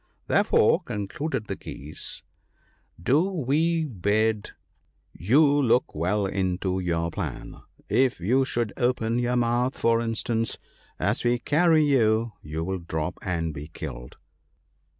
[0.25, 2.23] Therefore," concluded the Geese,"
[3.09, 4.45] do we bid
[5.15, 10.01] PEACE." 121 you look well into your plan: if you should open your mouth, for
[10.01, 10.57] instance,
[10.97, 14.17] as we carry you, you will drop and be killed."